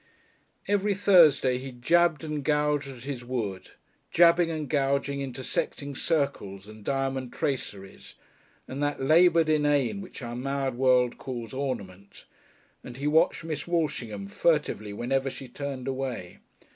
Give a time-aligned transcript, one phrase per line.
[0.67, 3.69] Every Thursday he jabbed and gouged at his wood,
[4.09, 8.15] jabbing and gouging intersecting circles and diamond traceries,
[8.67, 12.25] and that laboured inane which our mad world calls ornament,
[12.83, 16.39] and he watched Miss Walshingham furtively whenever she turned away.